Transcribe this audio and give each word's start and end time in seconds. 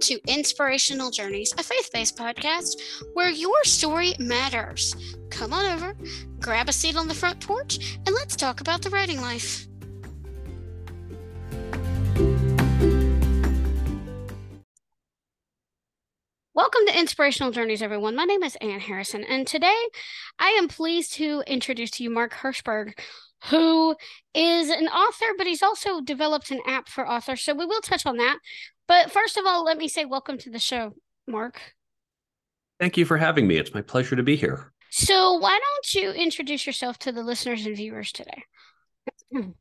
to 0.00 0.18
Inspirational 0.26 1.10
Journeys, 1.10 1.52
a 1.58 1.62
faith 1.62 1.90
based 1.92 2.16
podcast 2.16 2.80
where 3.12 3.28
your 3.28 3.62
story 3.64 4.14
matters. 4.18 4.96
Come 5.30 5.52
on 5.52 5.66
over, 5.66 5.94
grab 6.38 6.70
a 6.70 6.72
seat 6.72 6.96
on 6.96 7.06
the 7.06 7.14
front 7.14 7.38
porch, 7.46 7.98
and 8.06 8.14
let's 8.14 8.34
talk 8.34 8.62
about 8.62 8.80
the 8.80 8.88
writing 8.88 9.20
life. 9.20 9.66
Welcome 16.54 16.86
to 16.86 16.98
Inspirational 16.98 17.52
Journeys, 17.52 17.82
everyone. 17.82 18.16
My 18.16 18.24
name 18.24 18.42
is 18.42 18.56
Ann 18.56 18.80
Harrison, 18.80 19.24
and 19.24 19.46
today 19.46 19.88
I 20.38 20.48
am 20.50 20.68
pleased 20.68 21.12
to 21.14 21.42
introduce 21.46 21.90
to 21.92 22.02
you 22.02 22.10
Mark 22.10 22.32
Herschberg, 22.32 22.98
who 23.50 23.96
is 24.34 24.70
an 24.70 24.88
author, 24.88 25.26
but 25.36 25.46
he's 25.46 25.62
also 25.62 26.00
developed 26.00 26.50
an 26.50 26.60
app 26.66 26.88
for 26.88 27.06
authors. 27.06 27.42
So 27.42 27.54
we 27.54 27.66
will 27.66 27.80
touch 27.80 28.06
on 28.06 28.16
that. 28.16 28.38
But 28.90 29.12
first 29.12 29.36
of 29.36 29.46
all, 29.46 29.64
let 29.64 29.78
me 29.78 29.86
say 29.86 30.04
welcome 30.04 30.36
to 30.38 30.50
the 30.50 30.58
show, 30.58 30.94
Mark. 31.28 31.60
Thank 32.80 32.96
you 32.96 33.04
for 33.04 33.16
having 33.16 33.46
me. 33.46 33.56
It's 33.56 33.72
my 33.72 33.82
pleasure 33.82 34.16
to 34.16 34.24
be 34.24 34.34
here. 34.34 34.72
So, 34.90 35.34
why 35.34 35.60
don't 35.60 35.94
you 35.94 36.10
introduce 36.10 36.66
yourself 36.66 36.98
to 37.00 37.12
the 37.12 37.22
listeners 37.22 37.64
and 37.66 37.76
viewers 37.76 38.10
today? 38.12 38.42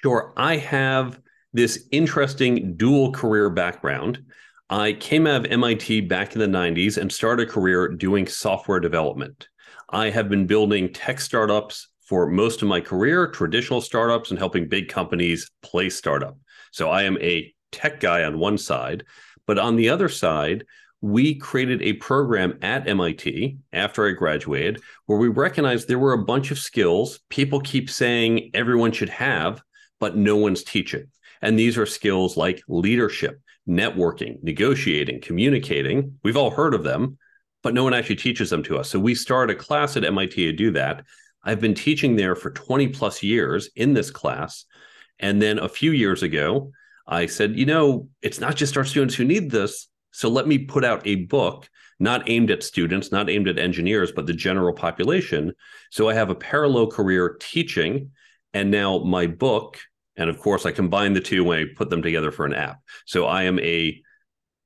Sure. 0.00 0.32
I 0.36 0.56
have 0.56 1.20
this 1.52 1.86
interesting 1.92 2.76
dual 2.76 3.12
career 3.12 3.48
background. 3.50 4.24
I 4.68 4.94
came 4.94 5.28
out 5.28 5.46
of 5.46 5.52
MIT 5.52 6.00
back 6.02 6.34
in 6.34 6.40
the 6.40 6.58
90s 6.58 6.98
and 6.98 7.12
started 7.12 7.48
a 7.48 7.52
career 7.52 7.86
doing 7.86 8.26
software 8.26 8.80
development. 8.80 9.46
I 9.90 10.10
have 10.10 10.28
been 10.28 10.48
building 10.48 10.92
tech 10.92 11.20
startups 11.20 11.88
for 12.00 12.26
most 12.26 12.62
of 12.62 12.68
my 12.68 12.80
career, 12.80 13.28
traditional 13.28 13.80
startups, 13.80 14.30
and 14.30 14.40
helping 14.40 14.68
big 14.68 14.88
companies 14.88 15.48
play 15.62 15.88
startup. 15.88 16.36
So 16.72 16.90
I 16.90 17.02
am 17.04 17.16
a 17.18 17.51
tech 17.72 18.00
guy 18.00 18.22
on 18.24 18.38
one 18.38 18.58
side. 18.58 19.04
But 19.46 19.58
on 19.58 19.76
the 19.76 19.88
other 19.88 20.08
side, 20.08 20.64
we 21.02 21.34
created 21.34 21.82
a 21.82 21.94
program 21.94 22.58
at 22.62 22.88
MIT 22.88 23.58
after 23.72 24.06
I 24.06 24.12
graduated 24.12 24.80
where 25.06 25.18
we 25.18 25.28
recognized 25.28 25.88
there 25.88 25.98
were 25.98 26.12
a 26.12 26.24
bunch 26.24 26.52
of 26.52 26.58
skills 26.58 27.18
people 27.28 27.60
keep 27.60 27.90
saying 27.90 28.52
everyone 28.54 28.92
should 28.92 29.08
have, 29.08 29.62
but 29.98 30.16
no 30.16 30.36
one's 30.36 30.62
teaching. 30.62 31.08
And 31.42 31.58
these 31.58 31.76
are 31.76 31.86
skills 31.86 32.36
like 32.36 32.62
leadership, 32.68 33.40
networking, 33.68 34.40
negotiating, 34.44 35.20
communicating. 35.20 36.18
We've 36.22 36.36
all 36.36 36.50
heard 36.50 36.72
of 36.72 36.84
them, 36.84 37.18
but 37.64 37.74
no 37.74 37.82
one 37.82 37.94
actually 37.94 38.16
teaches 38.16 38.50
them 38.50 38.62
to 38.64 38.78
us. 38.78 38.88
So 38.88 39.00
we 39.00 39.16
started 39.16 39.56
a 39.56 39.60
class 39.60 39.96
at 39.96 40.04
MIT 40.04 40.36
to 40.36 40.52
do 40.52 40.70
that. 40.72 41.04
I've 41.42 41.60
been 41.60 41.74
teaching 41.74 42.14
there 42.14 42.36
for 42.36 42.50
20 42.50 42.88
plus 42.88 43.24
years 43.24 43.70
in 43.74 43.92
this 43.92 44.12
class. 44.12 44.66
And 45.18 45.42
then 45.42 45.58
a 45.58 45.68
few 45.68 45.90
years 45.90 46.22
ago, 46.22 46.70
I 47.12 47.26
said, 47.26 47.58
you 47.58 47.66
know, 47.66 48.08
it's 48.22 48.40
not 48.40 48.56
just 48.56 48.76
our 48.76 48.84
students 48.84 49.14
who 49.14 49.24
need 49.24 49.50
this. 49.50 49.88
So 50.12 50.28
let 50.28 50.46
me 50.46 50.58
put 50.58 50.84
out 50.84 51.06
a 51.06 51.16
book 51.26 51.68
not 52.00 52.28
aimed 52.28 52.50
at 52.50 52.64
students, 52.64 53.12
not 53.12 53.30
aimed 53.30 53.46
at 53.46 53.58
engineers, 53.58 54.10
but 54.10 54.26
the 54.26 54.32
general 54.32 54.74
population. 54.74 55.52
So 55.90 56.08
I 56.08 56.14
have 56.14 56.30
a 56.30 56.34
parallel 56.34 56.88
career 56.88 57.36
teaching 57.40 58.10
and 58.52 58.70
now 58.70 58.98
my 58.98 59.28
book. 59.28 59.78
And 60.16 60.28
of 60.28 60.38
course, 60.38 60.66
I 60.66 60.72
combine 60.72 61.12
the 61.12 61.20
two 61.20 61.44
when 61.44 61.58
I 61.58 61.64
put 61.76 61.90
them 61.90 62.02
together 62.02 62.32
for 62.32 62.44
an 62.44 62.54
app. 62.54 62.80
So 63.06 63.26
I 63.26 63.44
am 63.44 63.60
a 63.60 64.02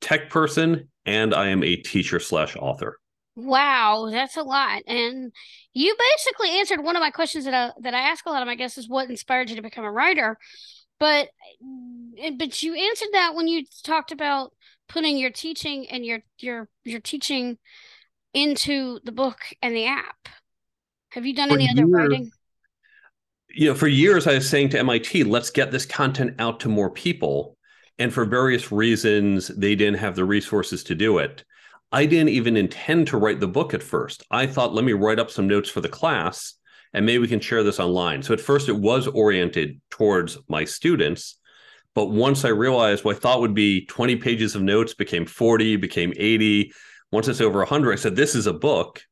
tech 0.00 0.30
person 0.30 0.88
and 1.04 1.34
I 1.34 1.48
am 1.48 1.62
a 1.62 1.76
teacher 1.76 2.20
slash 2.20 2.56
author. 2.56 2.98
Wow, 3.36 4.08
that's 4.10 4.38
a 4.38 4.42
lot. 4.42 4.82
And 4.86 5.30
you 5.74 5.94
basically 6.14 6.58
answered 6.58 6.82
one 6.82 6.96
of 6.96 7.00
my 7.00 7.10
questions 7.10 7.44
that 7.44 7.52
I 7.52 7.72
that 7.82 7.92
I 7.92 8.00
ask 8.00 8.24
a 8.24 8.30
lot 8.30 8.40
of 8.40 8.46
my 8.46 8.54
guests 8.54 8.78
is 8.78 8.88
what 8.88 9.10
inspired 9.10 9.50
you 9.50 9.56
to 9.56 9.62
become 9.62 9.84
a 9.84 9.92
writer. 9.92 10.38
But 10.98 11.28
eh, 12.18 12.32
but 12.38 12.62
you 12.62 12.74
answered 12.74 13.08
that 13.12 13.34
when 13.34 13.48
you 13.48 13.64
talked 13.84 14.12
about 14.12 14.52
putting 14.88 15.18
your 15.18 15.30
teaching 15.30 15.86
and 15.90 16.04
your 16.04 16.20
your 16.38 16.68
your 16.84 17.00
teaching 17.00 17.58
into 18.34 19.00
the 19.04 19.12
book 19.12 19.38
and 19.62 19.74
the 19.74 19.86
app. 19.86 20.28
Have 21.10 21.24
you 21.24 21.34
done 21.34 21.48
for 21.48 21.54
any 21.54 21.64
years, 21.64 21.78
other 21.78 21.86
writing? 21.86 22.30
You 23.48 23.70
know, 23.70 23.74
for 23.74 23.88
years 23.88 24.26
I 24.26 24.34
was 24.34 24.48
saying 24.48 24.70
to 24.70 24.78
MIT, 24.78 25.24
let's 25.24 25.50
get 25.50 25.70
this 25.70 25.86
content 25.86 26.34
out 26.38 26.60
to 26.60 26.68
more 26.68 26.90
people. 26.90 27.56
And 27.98 28.12
for 28.12 28.26
various 28.26 28.70
reasons, 28.70 29.48
they 29.48 29.74
didn't 29.74 29.98
have 30.00 30.16
the 30.16 30.26
resources 30.26 30.84
to 30.84 30.94
do 30.94 31.16
it. 31.16 31.44
I 31.90 32.04
didn't 32.04 32.28
even 32.28 32.58
intend 32.58 33.08
to 33.08 33.16
write 33.16 33.40
the 33.40 33.48
book 33.48 33.72
at 33.72 33.82
first. 33.82 34.22
I 34.30 34.46
thought, 34.46 34.74
let 34.74 34.84
me 34.84 34.92
write 34.92 35.18
up 35.18 35.30
some 35.30 35.48
notes 35.48 35.70
for 35.70 35.80
the 35.80 35.88
class 35.88 36.54
and 36.92 37.04
maybe 37.04 37.18
we 37.18 37.28
can 37.28 37.40
share 37.40 37.62
this 37.62 37.80
online. 37.80 38.22
So 38.22 38.32
at 38.32 38.40
first 38.40 38.68
it 38.68 38.76
was 38.76 39.06
oriented 39.06 39.80
towards 39.90 40.38
my 40.48 40.64
students. 40.64 41.38
But 41.94 42.10
once 42.10 42.44
I 42.44 42.48
realized 42.48 43.04
what 43.04 43.16
I 43.16 43.18
thought 43.18 43.40
would 43.40 43.54
be 43.54 43.86
20 43.86 44.16
pages 44.16 44.54
of 44.54 44.62
notes 44.62 44.94
became 44.94 45.26
40, 45.26 45.76
became 45.76 46.12
80. 46.16 46.72
Once 47.10 47.28
it's 47.28 47.40
over 47.40 47.60
100, 47.60 47.92
I 47.92 47.96
said, 47.96 48.16
this 48.16 48.34
is 48.34 48.46
a 48.46 48.52
book. 48.52 49.02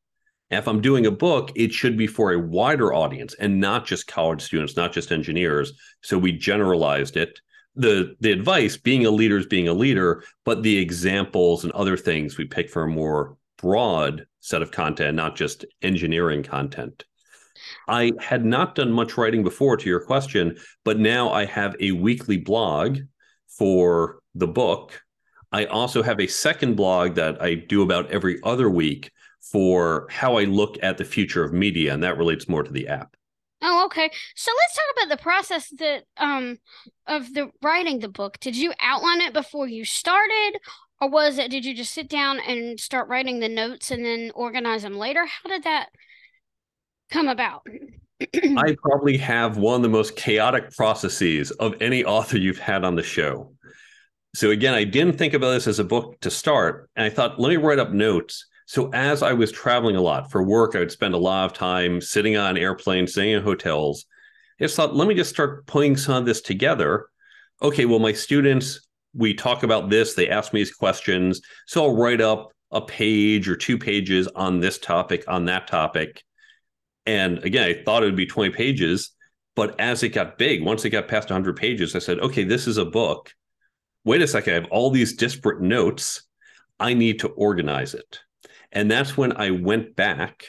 And 0.51 0.59
if 0.59 0.67
I'm 0.67 0.81
doing 0.81 1.05
a 1.05 1.11
book, 1.11 1.51
it 1.55 1.73
should 1.73 1.97
be 1.97 2.07
for 2.07 2.31
a 2.31 2.39
wider 2.39 2.93
audience 2.93 3.33
and 3.39 3.59
not 3.59 3.85
just 3.85 4.07
college 4.07 4.41
students, 4.41 4.75
not 4.75 4.93
just 4.93 5.11
engineers. 5.11 5.73
So 6.01 6.17
we 6.17 6.31
generalized 6.31 7.17
it. 7.17 7.39
The 7.75 8.15
the 8.21 8.31
advice 8.31 8.77
being 8.77 9.05
a 9.05 9.11
leader 9.11 9.37
is 9.37 9.47
being 9.47 9.67
a 9.67 9.73
leader, 9.73 10.23
but 10.45 10.63
the 10.63 10.77
examples 10.77 11.63
and 11.63 11.73
other 11.73 11.97
things 11.97 12.37
we 12.37 12.45
pick 12.45 12.69
for 12.69 12.83
a 12.83 12.87
more 12.87 13.35
broad 13.57 14.27
set 14.39 14.61
of 14.61 14.71
content, 14.71 15.15
not 15.15 15.35
just 15.35 15.65
engineering 15.81 16.43
content. 16.43 17.03
I 17.87 18.13
had 18.19 18.45
not 18.45 18.75
done 18.75 18.91
much 18.91 19.17
writing 19.17 19.43
before 19.43 19.77
to 19.77 19.89
your 19.89 19.99
question, 19.99 20.57
but 20.83 20.99
now 20.99 21.29
I 21.29 21.45
have 21.45 21.75
a 21.79 21.91
weekly 21.91 22.37
blog 22.37 22.99
for 23.47 24.19
the 24.33 24.47
book. 24.47 25.01
I 25.51 25.65
also 25.65 26.03
have 26.03 26.19
a 26.19 26.27
second 26.27 26.75
blog 26.75 27.15
that 27.15 27.41
I 27.41 27.55
do 27.55 27.81
about 27.81 28.11
every 28.11 28.39
other 28.43 28.69
week 28.69 29.11
for 29.51 30.07
how 30.09 30.37
I 30.37 30.45
look 30.45 30.77
at 30.83 30.97
the 30.97 31.05
future 31.05 31.43
of 31.43 31.53
media, 31.53 31.93
and 31.93 32.03
that 32.03 32.17
relates 32.17 32.49
more 32.49 32.63
to 32.63 32.71
the 32.71 32.87
app. 32.87 33.15
Oh, 33.61 33.85
okay. 33.85 34.09
So 34.35 34.51
let's 34.51 34.75
talk 34.75 34.85
about 35.05 35.17
the 35.17 35.23
process 35.23 35.69
that 35.77 36.03
um 36.17 36.57
of 37.07 37.33
the 37.33 37.51
writing 37.61 37.99
the 37.99 38.09
book. 38.09 38.39
Did 38.39 38.55
you 38.55 38.73
outline 38.81 39.21
it 39.21 39.33
before 39.33 39.67
you 39.67 39.85
started, 39.85 40.59
or 40.99 41.09
was 41.09 41.37
it 41.37 41.51
did 41.51 41.63
you 41.63 41.73
just 41.75 41.93
sit 41.93 42.09
down 42.09 42.39
and 42.39 42.79
start 42.79 43.07
writing 43.07 43.39
the 43.39 43.49
notes 43.49 43.91
and 43.91 44.03
then 44.03 44.31
organize 44.35 44.83
them 44.83 44.97
later? 44.97 45.25
How 45.25 45.49
did 45.49 45.63
that 45.63 45.89
come 47.09 47.27
about? 47.27 47.65
I 48.33 48.75
probably 48.81 49.17
have 49.17 49.57
one 49.57 49.75
of 49.75 49.81
the 49.81 49.89
most 49.89 50.15
chaotic 50.15 50.71
processes 50.75 51.51
of 51.51 51.75
any 51.81 52.03
author 52.05 52.37
you've 52.37 52.59
had 52.59 52.83
on 52.83 52.95
the 52.95 53.03
show. 53.03 53.51
So 54.35 54.51
again, 54.51 54.73
I 54.73 54.83
didn't 54.83 55.17
think 55.17 55.33
about 55.33 55.51
this 55.51 55.67
as 55.67 55.79
a 55.79 55.83
book 55.83 56.19
to 56.21 56.29
start, 56.29 56.89
and 56.95 57.05
I 57.05 57.09
thought, 57.09 57.39
let 57.39 57.49
me 57.49 57.57
write 57.57 57.79
up 57.79 57.91
notes. 57.91 58.45
So 58.65 58.89
as 58.93 59.21
I 59.21 59.33
was 59.33 59.51
traveling 59.51 59.95
a 59.95 60.01
lot 60.01 60.31
for 60.31 60.43
work, 60.43 60.75
I 60.75 60.79
would 60.79 60.91
spend 60.91 61.13
a 61.13 61.19
lot 61.19 61.45
of 61.45 61.53
time 61.53 62.01
sitting 62.01 62.35
on 62.35 62.57
airplanes, 62.57 63.11
staying 63.11 63.33
in 63.33 63.43
hotels. 63.43 64.05
I 64.59 64.63
just 64.63 64.75
thought, 64.75 64.95
let 64.95 65.07
me 65.07 65.15
just 65.15 65.29
start 65.29 65.65
putting 65.67 65.95
some 65.95 66.15
of 66.15 66.25
this 66.25 66.41
together. 66.41 67.07
Okay, 67.61 67.85
well, 67.85 67.99
my 67.99 68.11
students, 68.11 68.87
we 69.13 69.33
talk 69.33 69.63
about 69.63 69.89
this, 69.89 70.13
they 70.13 70.29
ask 70.29 70.51
me 70.51 70.61
these 70.61 70.73
questions. 70.73 71.41
So 71.67 71.83
I'll 71.83 71.95
write 71.95 72.21
up 72.21 72.51
a 72.71 72.81
page 72.81 73.47
or 73.47 73.55
two 73.55 73.77
pages 73.77 74.27
on 74.35 74.59
this 74.59 74.79
topic, 74.79 75.23
on 75.27 75.45
that 75.45 75.67
topic. 75.67 76.23
And 77.05 77.43
again, 77.43 77.63
I 77.63 77.83
thought 77.83 78.03
it 78.03 78.07
would 78.07 78.15
be 78.15 78.25
20 78.25 78.51
pages, 78.51 79.11
but 79.55 79.79
as 79.79 80.03
it 80.03 80.09
got 80.09 80.37
big, 80.37 80.63
once 80.63 80.85
it 80.85 80.89
got 80.89 81.07
past 81.07 81.29
100 81.29 81.55
pages, 81.55 81.95
I 81.95 81.99
said, 81.99 82.19
okay, 82.19 82.43
this 82.43 82.67
is 82.67 82.77
a 82.77 82.85
book. 82.85 83.33
Wait 84.03 84.21
a 84.21 84.27
second, 84.27 84.51
I 84.51 84.55
have 84.55 84.71
all 84.71 84.89
these 84.89 85.15
disparate 85.15 85.61
notes. 85.61 86.23
I 86.79 86.93
need 86.93 87.19
to 87.19 87.29
organize 87.29 87.93
it. 87.93 88.19
And 88.71 88.91
that's 88.91 89.15
when 89.15 89.37
I 89.37 89.51
went 89.51 89.95
back 89.95 90.45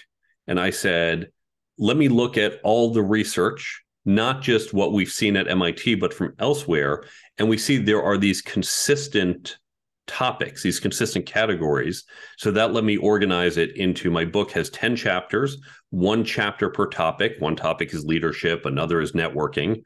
and 0.47 0.59
I 0.59 0.71
said, 0.71 1.31
let 1.79 1.97
me 1.97 2.09
look 2.09 2.37
at 2.37 2.61
all 2.65 2.93
the 2.93 3.03
research, 3.03 3.83
not 4.05 4.43
just 4.43 4.73
what 4.73 4.93
we've 4.93 5.09
seen 5.09 5.37
at 5.37 5.49
MIT, 5.49 5.97
but 5.97 6.15
from 6.15 6.35
elsewhere. 6.39 7.05
And 7.39 7.49
we 7.49 7.59
see 7.59 7.77
there 7.77 8.03
are 8.03 8.19
these 8.19 8.43
consistent 8.43 9.59
topics, 10.07 10.63
these 10.63 10.81
consistent 10.81 11.27
categories. 11.27 12.05
So 12.39 12.51
that 12.53 12.73
let 12.73 12.85
me 12.85 12.97
organize 12.97 13.57
it 13.57 13.77
into 13.77 14.11
my 14.11 14.25
book 14.25 14.51
has 14.53 14.71
10 14.71 14.97
chapters, 14.97 15.59
one 15.91 16.25
chapter 16.25 16.71
per 16.71 16.87
topic. 16.87 17.37
One 17.39 17.57
topic 17.57 17.93
is 17.93 18.05
leadership, 18.05 18.67
another 18.67 19.01
is 19.01 19.13
networking. 19.13 19.83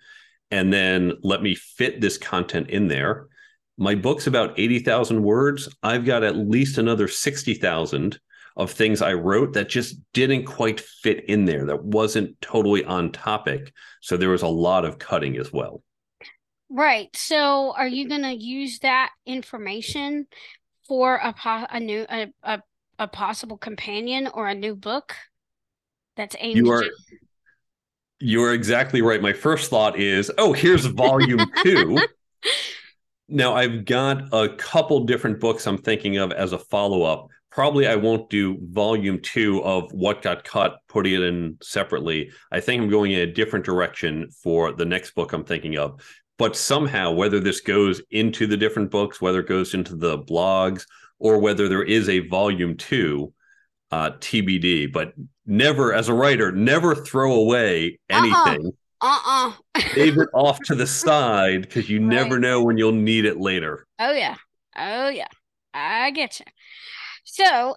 And 0.51 0.73
then 0.73 1.15
let 1.23 1.43
me 1.43 1.55
fit 1.55 2.01
this 2.01 2.19
content 2.19 2.71
in 2.71 2.89
there. 2.89 3.27
My 3.79 3.95
book's 3.95 4.27
about 4.27 4.59
80,000 4.59 5.23
words. 5.23 5.69
I've 5.83 6.05
got 6.05 6.25
at 6.25 6.37
least 6.37 6.79
another 6.79 7.09
60,000 7.09 8.19
of 8.57 8.71
things 8.71 9.01
I 9.01 9.15
wrote 9.15 9.55
that 9.55 9.69
just 9.69 9.97
didn't 10.13 10.45
quite 10.45 10.81
fit 10.81 11.25
in 11.27 11.45
there, 11.45 11.67
that 11.67 11.83
wasn't 11.83 12.39
totally 12.41 12.85
on 12.85 13.13
topic. 13.13 13.73
So 14.03 14.17
there 14.17 14.29
was 14.29 14.43
a 14.43 14.49
lot 14.49 14.85
of 14.85 14.99
cutting 14.99 15.37
as 15.39 15.53
well. 15.53 15.83
Right. 16.71 17.09
So 17.17 17.75
are 17.77 17.89
you 17.89 18.09
going 18.09 18.23
to 18.23 18.33
use 18.33 18.79
that 18.81 19.11
information 19.27 20.27
for 20.87 21.17
a 21.17 21.33
po- 21.33 21.67
a 21.69 21.81
new 21.81 22.07
a, 22.09 22.33
a, 22.43 22.63
a 22.99 23.09
possible 23.09 23.59
companion 23.59 24.29
or 24.33 24.47
a 24.47 24.55
new 24.55 24.75
book 24.75 25.15
that's 26.17 26.37
aimed 26.39 26.57
you 26.57 26.71
are, 26.71 26.85
you 28.21 28.43
are 28.45 28.55
exactly 28.55 29.03
right. 29.03 29.21
My 29.21 29.33
first 29.33 29.71
thought 29.71 29.99
is, 29.99 30.31
oh, 30.39 30.53
here's 30.53 30.87
volume 30.87 31.45
2. 31.63 31.99
Now, 33.33 33.55
I've 33.55 33.85
got 33.85 34.25
a 34.33 34.49
couple 34.57 35.05
different 35.05 35.39
books 35.39 35.65
I'm 35.65 35.79
thinking 35.79 36.17
of 36.17 36.33
as 36.33 36.53
a 36.53 36.59
follow 36.59 37.03
up. 37.03 37.29
Probably 37.51 37.87
I 37.87 37.95
won't 37.95 38.29
do 38.29 38.59
volume 38.61 39.21
two 39.21 39.63
of 39.63 39.93
What 39.93 40.21
Got 40.23 40.43
Cut, 40.43 40.81
putting 40.89 41.15
it 41.15 41.23
in 41.23 41.57
separately. 41.63 42.33
I 42.51 42.59
think 42.59 42.83
I'm 42.83 42.91
going 42.91 43.13
in 43.13 43.21
a 43.21 43.33
different 43.33 43.65
direction 43.65 44.31
for 44.31 44.73
the 44.73 44.85
next 44.85 45.15
book 45.15 45.33
I'm 45.33 45.45
thinking 45.45 45.79
of. 45.79 46.01
But 46.41 46.57
somehow, 46.57 47.13
whether 47.13 47.39
this 47.39 47.61
goes 47.61 48.01
into 48.11 48.47
the 48.47 48.57
different 48.57 48.91
books, 48.91 49.21
whether 49.21 49.41
it 49.41 49.47
goes 49.47 49.75
into 49.75 49.95
the 49.95 50.17
blogs, 50.17 50.87
or 51.19 51.39
whether 51.39 51.69
there 51.69 51.83
is 51.83 52.09
a 52.09 52.21
volume 52.29 52.79
two, 52.79 53.35
uh, 53.91 54.13
TBD. 54.13 54.91
But 54.91 55.13
never, 55.45 55.93
as 55.93 56.09
a 56.09 56.15
writer, 56.15 56.51
never 56.51 56.95
throw 56.95 57.35
away 57.35 57.99
uh-uh. 58.09 58.19
anything. 58.19 58.73
Uh-uh 59.03 59.53
uh-uh 59.75 59.81
save 59.95 60.17
it 60.17 60.31
off 60.33 60.59
to 60.61 60.75
the 60.75 60.87
side 60.87 61.61
because 61.61 61.91
you 61.91 62.01
right. 62.01 62.09
never 62.09 62.39
know 62.39 62.63
when 62.63 62.77
you'll 62.77 62.93
need 62.93 63.25
it 63.25 63.41
later 63.41 63.87
oh 63.99 64.13
yeah 64.13 64.37
oh 64.77 65.09
yeah 65.09 65.27
i 65.73 66.11
get 66.11 66.39
you 66.39 66.45
so 67.25 67.75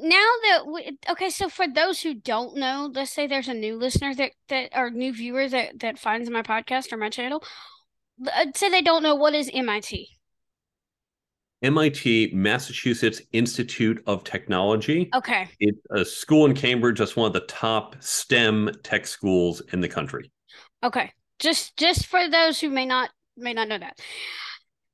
now 0.00 0.26
that 0.44 0.66
we, 0.66 0.96
okay 1.10 1.28
so 1.28 1.50
for 1.50 1.68
those 1.68 2.00
who 2.00 2.14
don't 2.14 2.56
know 2.56 2.90
let's 2.94 3.10
say 3.10 3.26
there's 3.26 3.48
a 3.48 3.52
new 3.52 3.76
listener 3.76 4.14
that 4.14 4.32
that 4.48 4.70
or 4.74 4.88
new 4.88 5.12
viewer 5.12 5.50
that 5.50 5.78
that 5.80 5.98
finds 5.98 6.30
my 6.30 6.40
podcast 6.40 6.94
or 6.94 6.96
my 6.96 7.10
channel 7.10 7.44
uh, 8.26 8.46
say 8.54 8.68
they 8.68 8.82
don't 8.82 9.02
know 9.02 9.14
what 9.14 9.34
is 9.34 9.50
mit 9.52 9.92
MIT, 11.60 12.30
Massachusetts 12.34 13.20
Institute 13.32 14.00
of 14.06 14.22
Technology. 14.22 15.10
Okay. 15.14 15.48
It's 15.58 15.80
a 15.90 16.04
school 16.04 16.46
in 16.46 16.54
Cambridge 16.54 16.98
that's 16.98 17.16
one 17.16 17.26
of 17.26 17.32
the 17.32 17.40
top 17.40 17.96
STEM 18.00 18.70
tech 18.84 19.06
schools 19.06 19.60
in 19.72 19.80
the 19.80 19.88
country. 19.88 20.30
Okay. 20.84 21.12
Just 21.40 21.76
just 21.76 22.06
for 22.06 22.28
those 22.28 22.60
who 22.60 22.70
may 22.70 22.86
not 22.86 23.10
may 23.36 23.54
not 23.54 23.68
know 23.68 23.78
that. 23.78 23.98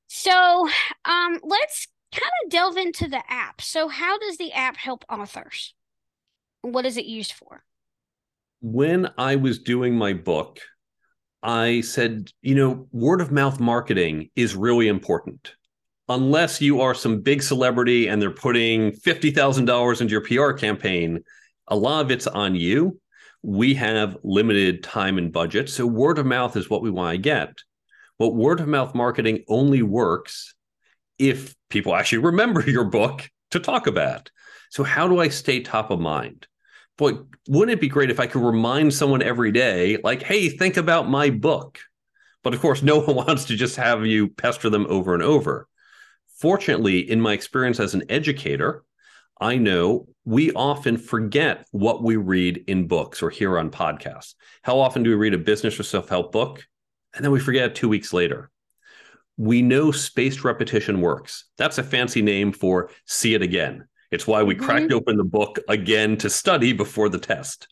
So, 0.07 0.67
um 1.05 1.39
let's 1.43 1.87
kind 2.11 2.31
of 2.43 2.51
delve 2.51 2.77
into 2.77 3.07
the 3.07 3.21
app. 3.29 3.61
So, 3.61 3.87
how 3.87 4.17
does 4.17 4.37
the 4.37 4.51
app 4.53 4.77
help 4.77 5.05
authors? 5.09 5.73
What 6.61 6.85
is 6.85 6.97
it 6.97 7.05
used 7.05 7.33
for? 7.33 7.63
When 8.61 9.09
I 9.17 9.35
was 9.35 9.59
doing 9.59 9.95
my 9.95 10.13
book, 10.13 10.59
I 11.45 11.81
said, 11.81 12.31
you 12.41 12.55
know, 12.55 12.87
word 12.91 13.21
of 13.21 13.31
mouth 13.31 13.59
marketing 13.59 14.29
is 14.35 14.55
really 14.55 14.87
important. 14.87 15.53
Unless 16.09 16.61
you 16.61 16.81
are 16.81 16.93
some 16.93 17.21
big 17.21 17.41
celebrity 17.41 18.07
and 18.07 18.21
they're 18.21 18.31
putting 18.31 18.91
$50,000 18.91 20.01
into 20.01 20.11
your 20.11 20.21
PR 20.21 20.57
campaign, 20.57 21.23
a 21.67 21.75
lot 21.75 22.03
of 22.03 22.11
it's 22.11 22.27
on 22.27 22.55
you 22.55 22.99
we 23.45 23.75
have 23.75 24.17
limited 24.23 24.81
time 24.81 25.19
and 25.19 25.31
budget. 25.31 25.69
So 25.69 25.85
word 25.85 26.17
of 26.17 26.25
mouth 26.25 26.57
is 26.57 26.67
what 26.67 26.81
we 26.81 26.89
want 26.89 27.13
to 27.13 27.19
get. 27.19 27.59
But 28.17 28.29
word 28.29 28.59
of 28.59 28.67
mouth 28.67 28.95
marketing 28.95 29.43
only 29.47 29.83
works 29.83 30.55
if 31.19 31.55
people 31.69 31.95
actually 31.95 32.19
remember 32.19 32.61
your 32.69 32.85
book 32.85 33.29
to 33.51 33.59
talk 33.59 33.85
about. 33.85 34.31
So 34.71 34.83
how 34.83 35.07
do 35.07 35.19
I 35.19 35.27
stay 35.27 35.59
top 35.59 35.91
of 35.91 35.99
mind? 35.99 36.47
Boy, 36.97 37.13
wouldn't 37.47 37.77
it 37.77 37.81
be 37.81 37.89
great 37.89 38.09
if 38.09 38.19
I 38.19 38.27
could 38.27 38.41
remind 38.41 38.93
someone 38.93 39.21
every 39.21 39.51
day, 39.51 39.97
like, 40.03 40.23
hey, 40.23 40.49
think 40.49 40.77
about 40.77 41.09
my 41.09 41.29
book? 41.29 41.79
But 42.43 42.53
of 42.53 42.61
course, 42.61 42.81
no 42.83 42.99
one 42.99 43.15
wants 43.15 43.45
to 43.45 43.55
just 43.55 43.75
have 43.75 44.05
you 44.05 44.29
pester 44.29 44.69
them 44.69 44.85
over 44.89 45.13
and 45.13 45.23
over. 45.23 45.67
Fortunately, 46.37 46.99
in 46.99 47.21
my 47.21 47.33
experience 47.33 47.79
as 47.79 47.93
an 47.93 48.03
educator, 48.09 48.83
I 49.39 49.57
know 49.57 50.07
we 50.23 50.51
often 50.53 50.97
forget 50.97 51.67
what 51.71 52.01
we 52.01 52.15
read 52.15 52.63
in 52.67 52.87
books 52.87 53.21
or 53.21 53.29
hear 53.29 53.59
on 53.59 53.69
podcasts. 53.69 54.35
How 54.61 54.79
often 54.79 55.03
do 55.03 55.09
we 55.09 55.15
read 55.15 55.33
a 55.33 55.37
business 55.37 55.79
or 55.79 55.83
self 55.83 56.07
help 56.07 56.31
book 56.31 56.65
and 57.13 57.23
then 57.23 57.31
we 57.31 57.39
forget 57.39 57.75
two 57.75 57.89
weeks 57.89 58.13
later? 58.13 58.49
We 59.37 59.61
know 59.61 59.91
spaced 59.91 60.45
repetition 60.45 61.01
works. 61.01 61.45
That's 61.57 61.77
a 61.77 61.83
fancy 61.83 62.21
name 62.21 62.53
for 62.53 62.89
see 63.05 63.33
it 63.33 63.41
again. 63.41 63.87
It's 64.11 64.27
why 64.27 64.43
we 64.43 64.55
mm-hmm. 64.55 64.65
cracked 64.65 64.91
open 64.91 65.17
the 65.17 65.23
book 65.23 65.59
again 65.67 66.17
to 66.17 66.29
study 66.29 66.73
before 66.73 67.09
the 67.09 67.19
test. 67.19 67.67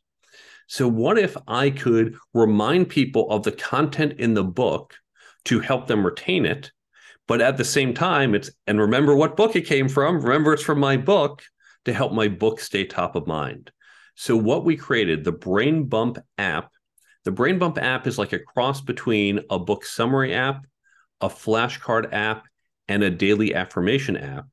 So, 0.67 0.87
what 0.87 1.17
if 1.17 1.35
I 1.47 1.69
could 1.69 2.15
remind 2.33 2.89
people 2.89 3.29
of 3.29 3.43
the 3.43 3.51
content 3.51 4.13
in 4.19 4.33
the 4.33 4.43
book 4.43 4.95
to 5.45 5.59
help 5.59 5.87
them 5.87 6.05
retain 6.05 6.45
it? 6.45 6.71
But 7.27 7.41
at 7.41 7.57
the 7.57 7.65
same 7.65 7.93
time, 7.93 8.35
it's 8.35 8.49
and 8.67 8.79
remember 8.79 9.15
what 9.15 9.37
book 9.37 9.55
it 9.55 9.65
came 9.65 9.87
from. 9.89 10.21
Remember, 10.21 10.53
it's 10.53 10.63
from 10.63 10.79
my 10.79 10.97
book 10.97 11.43
to 11.85 11.93
help 11.93 12.13
my 12.13 12.27
book 12.27 12.59
stay 12.59 12.85
top 12.85 13.15
of 13.15 13.27
mind. 13.27 13.71
So, 14.15 14.35
what 14.37 14.65
we 14.65 14.75
created, 14.75 15.23
the 15.23 15.31
Brain 15.31 15.85
Bump 15.85 16.17
app, 16.37 16.71
the 17.23 17.31
Brain 17.31 17.59
Bump 17.59 17.77
app 17.77 18.07
is 18.07 18.17
like 18.17 18.33
a 18.33 18.39
cross 18.39 18.81
between 18.81 19.41
a 19.49 19.59
book 19.59 19.85
summary 19.85 20.33
app, 20.33 20.65
a 21.21 21.29
flashcard 21.29 22.13
app, 22.13 22.45
and 22.87 23.03
a 23.03 23.09
daily 23.09 23.55
affirmation 23.55 24.17
app. 24.17 24.45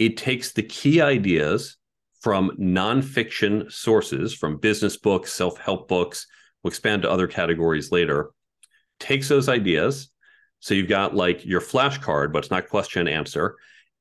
It 0.00 0.16
takes 0.16 0.52
the 0.52 0.62
key 0.62 1.02
ideas 1.02 1.76
from 2.22 2.52
nonfiction 2.58 3.70
sources, 3.70 4.34
from 4.34 4.56
business 4.56 4.96
books, 4.96 5.30
self 5.30 5.58
help 5.58 5.88
books, 5.88 6.26
we'll 6.62 6.70
expand 6.70 7.02
to 7.02 7.10
other 7.10 7.26
categories 7.26 7.92
later, 7.92 8.30
takes 8.98 9.28
those 9.28 9.48
ideas. 9.48 10.10
So 10.60 10.72
you've 10.72 10.88
got 10.88 11.14
like 11.14 11.44
your 11.44 11.60
flashcard, 11.60 12.32
but 12.32 12.38
it's 12.40 12.50
not 12.50 12.70
question 12.70 13.00
and 13.00 13.10
answer. 13.10 13.56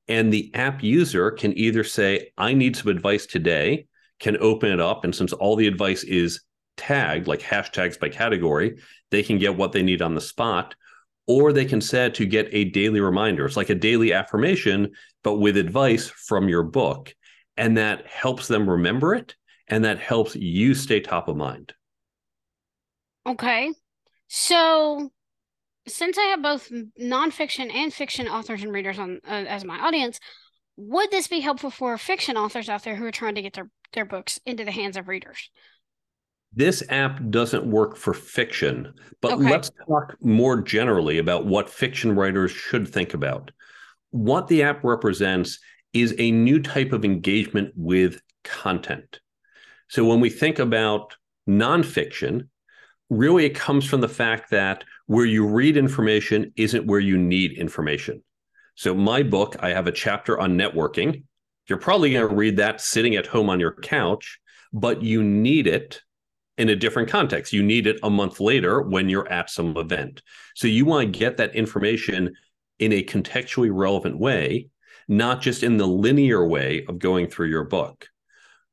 And 0.08 0.32
the 0.32 0.50
app 0.54 0.82
user 0.82 1.32
can 1.32 1.56
either 1.58 1.84
say, 1.84 2.32
I 2.38 2.54
need 2.54 2.78
some 2.78 2.88
advice 2.88 3.26
today, 3.26 3.88
can 4.22 4.38
open 4.40 4.72
it 4.72 4.80
up. 4.80 5.04
And 5.04 5.14
since 5.14 5.34
all 5.34 5.58
the 5.58 5.68
advice 5.68 6.04
is 6.04 6.42
tagged, 6.78 7.28
like 7.28 7.42
hashtags 7.42 8.00
by 8.00 8.08
category, 8.08 8.80
they 9.12 9.22
can 9.22 9.38
get 9.38 9.58
what 9.58 9.74
they 9.74 9.84
need 9.84 10.02
on 10.02 10.16
the 10.16 10.22
spot. 10.22 10.76
Or 11.30 11.54
they 11.54 11.66
can 11.66 11.80
set 11.80 12.16
to 12.16 12.26
get 12.26 12.50
a 12.52 12.66
daily 12.66 13.00
reminder. 13.00 13.46
It's 13.46 13.56
like 13.56 13.70
a 13.70 13.76
daily 13.76 14.14
affirmation, 14.14 14.90
but 15.24 15.36
with 15.36 15.58
advice 15.58 16.10
from 16.10 16.50
your 16.50 16.64
book. 16.64 17.14
And 17.56 17.78
that 17.78 18.08
helps 18.08 18.48
them 18.48 18.68
remember 18.68 19.14
it. 19.14 19.36
And 19.68 19.86
that 19.86 20.00
helps 20.00 20.36
you 20.36 20.74
stay 20.74 21.00
top 21.00 21.28
of 21.28 21.38
mind. 21.38 21.74
Okay. 23.28 23.72
So 24.28 25.12
since 25.88 26.18
I 26.18 26.24
have 26.24 26.42
both 26.42 26.72
nonfiction 27.00 27.72
and 27.72 27.94
fiction 27.94 28.28
authors 28.28 28.64
and 28.64 28.74
readers 28.74 28.98
on 28.98 29.20
uh, 29.28 29.46
as 29.48 29.64
my 29.64 29.78
audience, 29.78 30.20
would 30.78 31.12
this 31.12 31.28
be 31.28 31.42
helpful 31.42 31.70
for 31.70 31.96
fiction 32.00 32.38
authors 32.38 32.70
out 32.70 32.84
there 32.84 32.96
who 32.96 33.06
are 33.06 33.12
trying 33.12 33.36
to 33.36 33.44
get 33.44 33.54
their 33.54 33.70
their 33.94 34.06
books 34.06 34.40
into 34.48 34.66
the 34.66 34.72
hands 34.72 34.98
of 34.98 35.08
readers? 35.08 35.52
This 36.54 36.84
app 36.90 37.22
doesn't 37.30 37.66
work 37.66 37.96
for 37.96 38.14
fiction, 38.14 38.94
but 39.22 39.34
okay. 39.34 39.50
let's 39.50 39.72
talk 39.88 40.16
more 40.22 40.62
generally 40.62 41.20
about 41.20 41.46
what 41.46 41.70
fiction 41.70 42.16
writers 42.16 42.52
should 42.52 42.88
think 42.88 43.14
about. 43.14 43.52
What 44.12 44.48
the 44.48 44.64
app 44.64 44.84
represents 44.84 45.60
is 45.94 46.16
a 46.18 46.32
new 46.32 46.62
type 46.62 46.92
of 46.92 47.06
engagement 47.06 47.74
with 47.76 48.22
content. 48.44 49.20
So 49.90 50.06
when 50.06 50.20
we 50.20 50.30
think 50.30 50.60
about 50.60 51.16
nonfiction, 51.48 52.48
really 53.10 53.46
it 53.46 53.56
comes 53.56 53.86
from 53.86 54.02
the 54.02 54.08
fact 54.08 54.52
that 54.52 54.84
where 55.06 55.26
you 55.26 55.46
read 55.46 55.78
information 55.78 56.54
isn't 56.56 56.86
where 56.86 57.00
you 57.00 57.18
need 57.18 57.58
information. 57.58 58.24
So, 58.76 58.94
my 58.94 59.24
book, 59.24 59.58
I 59.60 59.70
have 59.70 59.88
a 59.88 59.92
chapter 59.92 60.40
on 60.40 60.58
networking. 60.58 61.24
You're 61.68 61.80
probably 61.80 62.14
going 62.14 62.30
to 62.30 62.34
read 62.34 62.58
that 62.58 62.80
sitting 62.80 63.16
at 63.16 63.26
home 63.26 63.50
on 63.50 63.60
your 63.60 63.74
couch, 63.74 64.40
but 64.72 65.02
you 65.02 65.22
need 65.22 65.68
it 65.68 66.02
in 66.60 66.70
a 66.70 66.76
different 66.76 67.10
context. 67.10 67.54
You 67.54 67.64
need 67.64 67.88
it 67.88 68.00
a 68.04 68.10
month 68.10 68.40
later 68.40 68.82
when 68.82 69.10
you're 69.10 69.32
at 69.32 69.50
some 69.50 69.76
event. 69.78 70.22
So, 70.56 70.68
you 70.68 70.86
want 70.86 71.12
to 71.12 71.20
get 71.20 71.38
that 71.38 71.56
information 71.56 72.36
in 72.78 72.94
a 72.94 73.04
contextually 73.04 73.70
relevant 73.74 74.20
way, 74.20 74.68
not 75.08 75.42
just 75.42 75.64
in 75.64 75.78
the 75.78 75.88
linear 75.88 76.46
way 76.46 76.86
of 76.88 77.00
going 77.00 77.28
through 77.28 77.48
your 77.48 77.66
book. 77.66 78.08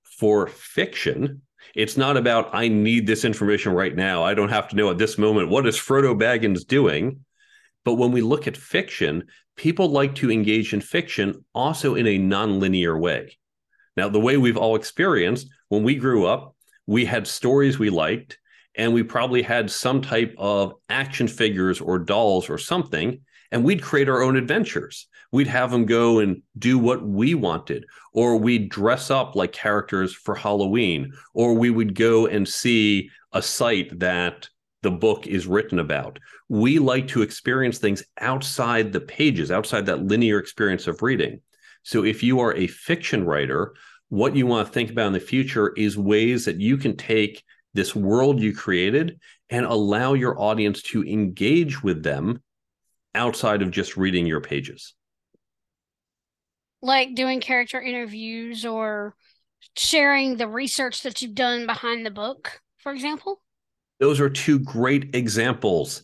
For 0.02 0.46
fiction, 0.46 1.42
it's 1.74 1.96
not 1.96 2.16
about 2.16 2.54
I 2.54 2.68
need 2.68 3.06
this 3.06 3.24
information 3.24 3.72
right 3.72 3.94
now. 3.94 4.22
I 4.24 4.34
don't 4.34 4.48
have 4.48 4.68
to 4.68 4.76
know 4.76 4.90
at 4.90 4.98
this 4.98 5.18
moment 5.18 5.50
what 5.50 5.66
is 5.66 5.76
Frodo 5.76 6.18
Baggins 6.18 6.66
doing. 6.66 7.24
But 7.84 7.94
when 7.94 8.10
we 8.10 8.20
look 8.20 8.48
at 8.48 8.56
fiction, 8.56 9.26
people 9.56 9.88
like 9.88 10.16
to 10.16 10.30
engage 10.30 10.74
in 10.74 10.80
fiction 10.80 11.44
also 11.54 11.94
in 11.94 12.06
a 12.06 12.18
nonlinear 12.18 12.98
way. 13.00 13.38
Now, 13.96 14.08
the 14.08 14.18
way 14.18 14.36
we've 14.36 14.56
all 14.56 14.74
experienced 14.74 15.48
when 15.68 15.84
we 15.84 15.94
grew 15.94 16.26
up, 16.26 16.55
we 16.86 17.04
had 17.04 17.26
stories 17.26 17.78
we 17.78 17.90
liked, 17.90 18.38
and 18.76 18.92
we 18.92 19.02
probably 19.02 19.42
had 19.42 19.70
some 19.70 20.02
type 20.02 20.34
of 20.38 20.74
action 20.88 21.28
figures 21.28 21.80
or 21.80 21.98
dolls 21.98 22.48
or 22.50 22.58
something, 22.58 23.20
and 23.50 23.64
we'd 23.64 23.82
create 23.82 24.08
our 24.08 24.22
own 24.22 24.36
adventures 24.36 25.08
we'd 25.32 25.46
have 25.46 25.70
them 25.70 25.84
go 25.84 26.18
and 26.18 26.42
do 26.58 26.78
what 26.78 27.06
we 27.06 27.34
wanted, 27.34 27.84
or 28.12 28.36
we'd 28.36 28.70
dress 28.70 29.10
up 29.10 29.36
like 29.36 29.52
characters 29.52 30.14
for 30.14 30.34
Halloween, 30.34 31.12
or 31.34 31.54
we 31.54 31.70
would 31.70 31.94
go 31.94 32.26
and 32.26 32.48
see 32.48 33.10
a 33.32 33.42
site 33.42 33.98
that 33.98 34.48
the 34.82 34.90
book 34.90 35.26
is 35.26 35.46
written 35.46 35.78
about. 35.78 36.18
We 36.48 36.78
like 36.78 37.08
to 37.08 37.22
experience 37.22 37.78
things 37.78 38.04
outside 38.20 38.92
the 38.92 39.00
pages, 39.00 39.50
outside 39.50 39.86
that 39.86 40.04
linear 40.04 40.38
experience 40.38 40.86
of 40.86 41.02
reading. 41.02 41.40
So 41.82 42.04
if 42.04 42.22
you 42.22 42.40
are 42.40 42.54
a 42.54 42.66
fiction 42.66 43.24
writer, 43.24 43.74
what 44.08 44.36
you 44.36 44.46
want 44.46 44.66
to 44.66 44.72
think 44.72 44.90
about 44.90 45.08
in 45.08 45.12
the 45.12 45.20
future 45.20 45.72
is 45.76 45.98
ways 45.98 46.44
that 46.44 46.60
you 46.60 46.76
can 46.76 46.96
take 46.96 47.42
this 47.74 47.94
world 47.94 48.40
you 48.40 48.54
created 48.54 49.18
and 49.50 49.66
allow 49.66 50.14
your 50.14 50.40
audience 50.40 50.82
to 50.82 51.04
engage 51.04 51.82
with 51.82 52.02
them 52.02 52.42
outside 53.14 53.62
of 53.62 53.70
just 53.70 53.96
reading 53.96 54.26
your 54.26 54.40
pages. 54.40 54.94
Like 56.82 57.14
doing 57.14 57.40
character 57.40 57.80
interviews 57.80 58.64
or 58.64 59.14
sharing 59.76 60.36
the 60.36 60.48
research 60.48 61.02
that 61.02 61.20
you've 61.22 61.34
done 61.34 61.66
behind 61.66 62.06
the 62.06 62.10
book, 62.10 62.60
for 62.78 62.92
example? 62.92 63.40
Those 63.98 64.20
are 64.20 64.30
two 64.30 64.58
great 64.58 65.14
examples. 65.14 66.02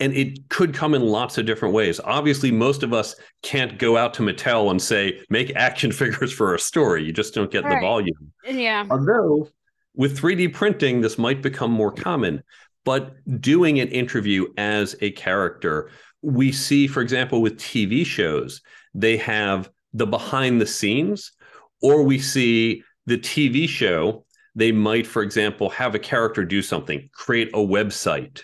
And 0.00 0.12
it 0.12 0.48
could 0.48 0.74
come 0.74 0.94
in 0.94 1.02
lots 1.02 1.38
of 1.38 1.46
different 1.46 1.72
ways. 1.74 2.00
Obviously, 2.02 2.50
most 2.50 2.82
of 2.82 2.92
us 2.92 3.14
can't 3.42 3.78
go 3.78 3.96
out 3.96 4.12
to 4.14 4.22
Mattel 4.22 4.70
and 4.70 4.82
say, 4.82 5.20
make 5.30 5.54
action 5.54 5.92
figures 6.02 6.32
for 6.32 6.54
a 6.54 6.58
story. 6.58 7.04
You 7.04 7.12
just 7.12 7.34
don't 7.34 7.50
get 7.50 7.64
right. 7.64 7.76
the 7.76 7.80
volume. 7.80 8.32
Yeah. 8.44 8.86
Although 8.90 9.48
with 9.94 10.18
3D 10.18 10.52
printing, 10.52 11.00
this 11.00 11.18
might 11.18 11.42
become 11.42 11.70
more 11.70 11.92
common. 11.92 12.42
But 12.84 13.14
doing 13.40 13.80
an 13.80 13.88
interview 13.88 14.46
as 14.58 14.96
a 15.00 15.12
character, 15.12 15.90
we 16.22 16.52
see, 16.52 16.86
for 16.86 17.00
example, 17.00 17.40
with 17.40 17.56
TV 17.56 18.04
shows, 18.04 18.60
they 18.94 19.16
have 19.18 19.70
the 19.92 20.06
behind 20.06 20.60
the 20.60 20.66
scenes, 20.66 21.32
or 21.80 22.02
we 22.02 22.18
see 22.18 22.82
the 23.06 23.18
TV 23.18 23.68
show, 23.68 24.24
they 24.54 24.72
might, 24.72 25.06
for 25.06 25.22
example, 25.22 25.70
have 25.70 25.94
a 25.94 25.98
character 25.98 26.44
do 26.44 26.62
something, 26.62 27.08
create 27.12 27.48
a 27.54 27.58
website. 27.58 28.42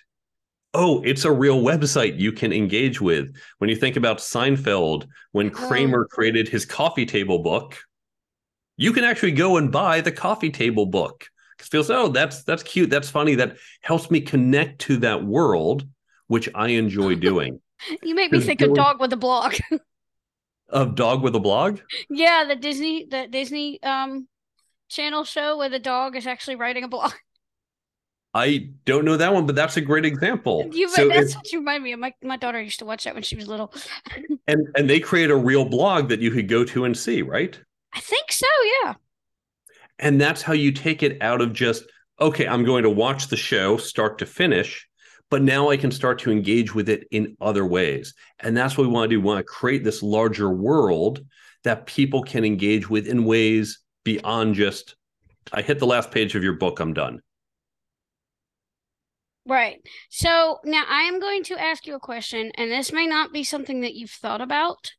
Oh, 0.73 1.03
it's 1.03 1.25
a 1.25 1.33
real 1.33 1.61
website 1.61 2.19
you 2.19 2.31
can 2.33 2.53
engage 2.53 3.01
with. 3.01 3.35
When 3.59 3.69
you 3.69 3.77
think 3.77 3.97
about 3.97 4.19
Seinfeld, 4.19 5.07
when 5.33 5.51
Kramer 5.51 6.07
created 6.07 6.49
his 6.49 6.65
coffee 6.65 7.07
table 7.07 7.41
book, 7.41 7.77
you 8.77 8.93
can 8.93 9.05
actually 9.05 9.33
go 9.33 9.57
and 9.57 9.73
buy 9.73 10.01
the 10.01 10.13
coffee 10.13 10.51
table 10.51 10.87
book. 10.87 11.27
Feels 11.59 11.91
oh 11.91 12.09
that's 12.09 12.43
that's 12.45 12.63
cute 12.63 12.89
that's 12.89 13.11
funny 13.11 13.35
that 13.35 13.59
helps 13.83 14.11
me 14.11 14.23
connect 14.23 14.81
to 14.83 14.97
that 14.99 15.23
world 15.23 15.87
which 16.27 16.49
i 16.55 16.69
enjoy 16.69 17.15
doing. 17.31 17.61
You 18.03 18.15
make 18.15 18.33
me 18.33 18.41
think 18.41 18.61
doing... 18.61 18.71
of 18.71 18.77
dog 18.77 19.01
with 19.01 19.13
a 19.13 19.17
blog. 19.17 19.55
Of 20.73 20.95
dog 20.95 21.25
with 21.25 21.35
a 21.35 21.41
blog? 21.41 21.81
Yeah 22.09 22.45
the 22.47 22.55
disney 22.55 23.05
the 23.05 23.27
disney 23.29 23.83
um 23.83 24.29
channel 24.89 25.25
show 25.25 25.59
where 25.59 25.69
the 25.69 25.81
dog 25.81 26.15
is 26.15 26.29
actually 26.29 26.55
writing 26.55 26.85
a 26.85 26.89
blog 26.89 27.13
I 28.33 28.71
don't 28.85 29.05
know 29.05 29.17
that 29.17 29.33
one, 29.35 29.47
but 29.47 29.57
that's 29.57 29.77
a 29.77 29.81
great 29.81 30.05
example. 30.05 30.69
You, 30.73 30.89
so 30.89 31.09
that's 31.09 31.35
what 31.35 31.51
you 31.53 31.59
remind 31.59 31.83
me 31.83 31.93
of. 31.93 31.99
My 31.99 32.15
my 32.23 32.37
daughter 32.37 32.61
used 32.61 32.79
to 32.79 32.85
watch 32.85 33.05
that 33.05 33.15
when 33.15 33.25
she 33.25 33.35
was 33.35 33.49
little. 33.49 33.75
and 34.47 34.69
and 34.77 34.89
they 34.89 35.01
create 35.01 35.31
a 35.31 35.37
real 35.37 35.65
blog 35.65 36.09
that 36.11 36.21
you 36.21 36.31
could 36.31 36.49
go 36.49 36.65
to 36.65 36.85
and 36.85 36.97
see, 36.97 37.23
right? 37.23 37.59
I 37.93 38.01
think 38.01 38.31
so, 38.31 38.47
yeah. 38.85 38.95
And 39.99 40.21
that's 40.21 40.43
how 40.43 40.53
you 40.53 40.73
take 40.73 41.03
it 41.03 41.21
out 41.21 41.41
of 41.41 41.53
just, 41.53 41.85
okay, 42.21 42.47
I'm 42.47 42.65
going 42.65 42.85
to 42.85 42.91
watch 42.91 43.29
the 43.29 43.37
show 43.37 43.77
start 43.77 44.19
to 44.19 44.27
finish, 44.27 44.89
but 45.29 45.43
now 45.43 45.71
I 45.71 45.77
can 45.77 45.91
start 45.91 46.19
to 46.21 46.31
engage 46.31 46.75
with 46.75 46.89
it 46.89 47.07
in 47.11 47.37
other 47.41 47.67
ways. 47.67 48.15
And 48.39 48.57
that's 48.57 48.79
what 48.79 48.87
we 48.87 48.93
want 48.93 49.11
to 49.11 49.17
do. 49.17 49.21
We 49.21 49.27
want 49.27 49.39
to 49.39 49.45
create 49.45 49.85
this 49.85 50.03
larger 50.03 50.51
world 50.51 51.25
that 51.65 51.87
people 51.87 52.23
can 52.23 52.45
engage 52.45 52.89
with 52.89 53.07
in 53.07 53.25
ways 53.25 53.81
beyond 54.05 54.55
just, 54.55 54.97
I 55.53 55.61
hit 55.63 55.79
the 55.79 55.87
last 55.87 56.11
page 56.11 56.35
of 56.35 56.43
your 56.43 56.55
book, 56.55 56.81
I'm 56.81 56.95
done. 56.95 57.21
Right. 59.51 59.81
So 60.11 60.61
now 60.65 60.85
I 60.89 61.03
am 61.03 61.19
going 61.19 61.43
to 61.45 61.61
ask 61.61 61.85
you 61.85 61.97
a 61.97 62.01
question, 62.01 62.53
and 62.55 62.71
this 62.71 62.93
may 62.93 63.09
not 63.09 63.33
be 63.33 63.43
something 63.43 63.81
that 63.81 63.95
you've 63.95 64.13
thought 64.13 64.41
about, 64.41 64.93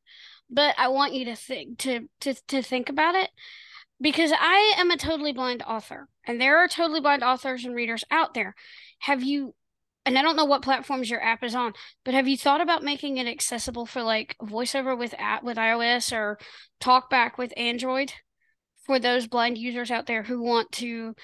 but 0.50 0.76
I 0.78 0.90
want 0.90 1.14
you 1.14 1.24
to 1.24 1.38
think 1.38 1.78
to 1.80 2.10
to 2.20 2.34
to 2.50 2.62
think 2.62 2.90
about 2.90 3.16
it 3.16 3.30
because 4.02 4.34
I 4.38 4.74
am 4.78 4.92
a 4.92 4.98
totally 4.98 5.32
blind 5.32 5.64
author 5.66 6.10
and 6.28 6.42
there 6.42 6.58
are 6.58 6.68
totally 6.68 7.00
blind 7.00 7.24
authors 7.24 7.64
and 7.64 7.74
readers 7.74 8.04
out 8.12 8.34
there. 8.34 8.54
Have 9.00 9.24
you 9.24 9.56
and 10.06 10.18
I 10.18 10.22
don't 10.22 10.36
know 10.36 10.44
what 10.44 10.64
platforms 10.64 11.10
your 11.10 11.24
app 11.24 11.46
is 11.46 11.56
on, 11.56 11.72
but 12.04 12.14
have 12.14 12.28
you 12.28 12.36
thought 12.36 12.60
about 12.60 12.84
making 12.84 13.16
it 13.16 13.28
accessible 13.28 13.86
for 13.86 14.04
like 14.04 14.36
voiceover 14.42 14.98
with 14.98 15.16
app 15.18 15.44
with 15.44 15.56
iOS 15.56 16.12
or 16.12 16.38
talkback 16.82 17.38
with 17.38 17.54
Android 17.56 18.12
for 18.86 19.00
those 19.00 19.28
blind 19.28 19.58
users 19.58 19.92
out 19.92 20.08
there 20.08 20.24
who 20.24 20.42
want 20.42 20.74
to 20.74 21.16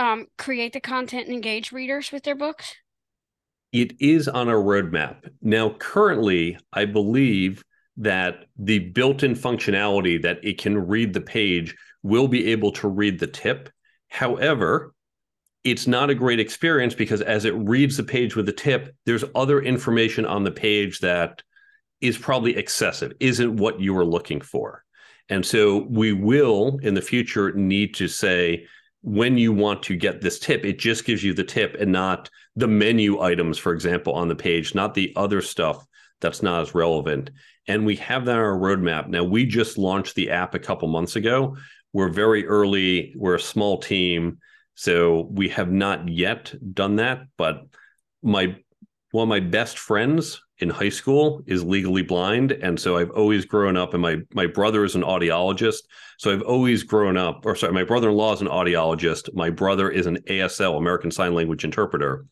um, 0.00 0.26
create 0.38 0.72
the 0.72 0.80
content 0.80 1.26
and 1.26 1.34
engage 1.34 1.72
readers 1.72 2.10
with 2.10 2.24
their 2.24 2.34
books? 2.34 2.74
It 3.70 4.00
is 4.00 4.26
on 4.26 4.48
our 4.48 4.56
roadmap. 4.56 5.30
Now, 5.42 5.70
currently, 5.78 6.58
I 6.72 6.86
believe 6.86 7.62
that 7.98 8.46
the 8.56 8.78
built 8.78 9.22
in 9.22 9.34
functionality 9.34 10.20
that 10.22 10.42
it 10.42 10.58
can 10.58 10.88
read 10.88 11.12
the 11.12 11.20
page 11.20 11.76
will 12.02 12.28
be 12.28 12.50
able 12.50 12.72
to 12.72 12.88
read 12.88 13.20
the 13.20 13.26
tip. 13.26 13.68
However, 14.08 14.94
it's 15.64 15.86
not 15.86 16.08
a 16.08 16.14
great 16.14 16.40
experience 16.40 16.94
because 16.94 17.20
as 17.20 17.44
it 17.44 17.54
reads 17.54 17.98
the 17.98 18.02
page 18.02 18.34
with 18.34 18.46
the 18.46 18.52
tip, 18.52 18.96
there's 19.04 19.24
other 19.34 19.60
information 19.60 20.24
on 20.24 20.44
the 20.44 20.50
page 20.50 21.00
that 21.00 21.42
is 22.00 22.16
probably 22.16 22.56
excessive, 22.56 23.12
isn't 23.20 23.58
what 23.58 23.78
you 23.78 23.92
were 23.92 24.06
looking 24.06 24.40
for. 24.40 24.82
And 25.28 25.44
so 25.44 25.86
we 25.90 26.14
will 26.14 26.78
in 26.82 26.94
the 26.94 27.02
future 27.02 27.52
need 27.52 27.94
to 27.96 28.08
say, 28.08 28.66
when 29.02 29.38
you 29.38 29.52
want 29.52 29.82
to 29.84 29.96
get 29.96 30.20
this 30.20 30.38
tip, 30.38 30.64
it 30.64 30.78
just 30.78 31.04
gives 31.04 31.22
you 31.22 31.32
the 31.32 31.44
tip 31.44 31.76
and 31.80 31.92
not 31.92 32.28
the 32.56 32.68
menu 32.68 33.20
items, 33.20 33.58
for 33.58 33.72
example, 33.72 34.12
on 34.12 34.28
the 34.28 34.36
page, 34.36 34.74
not 34.74 34.94
the 34.94 35.12
other 35.16 35.40
stuff 35.40 35.86
that's 36.20 36.42
not 36.42 36.62
as 36.62 36.74
relevant. 36.74 37.30
And 37.66 37.86
we 37.86 37.96
have 37.96 38.26
that 38.26 38.36
on 38.36 38.38
our 38.38 38.58
roadmap. 38.58 39.08
Now, 39.08 39.24
we 39.24 39.46
just 39.46 39.78
launched 39.78 40.14
the 40.16 40.30
app 40.30 40.54
a 40.54 40.58
couple 40.58 40.88
months 40.88 41.16
ago 41.16 41.56
we're 41.92 42.08
very 42.08 42.46
early. 42.46 43.12
We're 43.16 43.36
a 43.36 43.40
small 43.40 43.78
team, 43.78 44.38
so 44.74 45.28
we 45.30 45.48
have 45.50 45.70
not 45.70 46.08
yet 46.08 46.52
done 46.74 46.96
that. 46.96 47.22
But 47.36 47.62
my 48.22 48.56
one 49.10 49.24
of 49.24 49.28
my 49.28 49.40
best 49.40 49.78
friends 49.78 50.40
in 50.60 50.68
high 50.68 50.90
school 50.90 51.42
is 51.46 51.64
legally 51.64 52.02
blind, 52.02 52.52
and 52.52 52.78
so 52.78 52.96
I've 52.96 53.10
always 53.10 53.44
grown 53.44 53.76
up. 53.76 53.94
And 53.94 54.02
my 54.02 54.18
my 54.32 54.46
brother 54.46 54.84
is 54.84 54.94
an 54.94 55.02
audiologist, 55.02 55.82
so 56.18 56.32
I've 56.32 56.42
always 56.42 56.82
grown 56.82 57.16
up. 57.16 57.44
Or 57.46 57.56
sorry, 57.56 57.72
my 57.72 57.84
brother-in-law 57.84 58.34
is 58.34 58.40
an 58.42 58.48
audiologist. 58.48 59.34
My 59.34 59.50
brother 59.50 59.90
is 59.90 60.06
an 60.06 60.18
ASL, 60.28 60.76
American 60.76 61.10
Sign 61.10 61.34
Language 61.34 61.64
interpreter. 61.64 62.26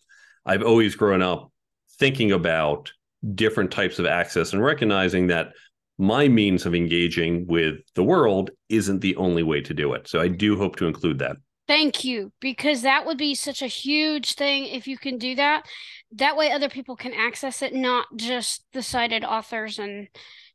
I've 0.45 0.63
always 0.63 0.95
grown 0.95 1.23
up 1.23 1.51
thinking 1.99 2.33
about 2.33 2.93
different 3.35 3.71
types 3.71 3.99
of 3.99 4.07
access 4.07 4.53
and 4.53 4.63
recognizing 4.63 5.27
that 5.29 5.53
my 5.99 6.29
means 6.29 6.65
of 6.65 6.75
engaging 6.75 7.47
with 7.47 7.81
the 7.95 8.05
world 8.05 8.51
isn't 8.69 9.01
the 9.01 9.17
only 9.17 9.43
way 9.43 9.61
to 9.61 9.75
do 9.75 9.95
it. 9.95 10.07
So 10.07 10.21
I 10.21 10.29
do 10.29 10.57
hope 10.57 10.77
to 10.77 10.87
include 10.87 11.19
that. 11.19 11.37
Thank 11.69 12.03
you, 12.03 12.33
because 12.41 12.81
that 12.83 13.05
would 13.05 13.19
be 13.19 13.35
such 13.35 13.61
a 13.61 13.67
huge 13.67 14.35
thing 14.35 14.65
if 14.65 14.89
you 14.89 14.97
can 14.97 15.19
do 15.19 15.35
that. 15.35 15.67
That 16.11 16.35
way, 16.37 16.51
other 16.51 16.71
people 16.71 16.97
can 16.97 17.13
access 17.13 17.61
it, 17.61 17.75
not 17.75 18.07
just 18.17 18.65
the 18.73 18.83
sighted 18.83 19.23
authors, 19.23 19.79
and 19.79 20.09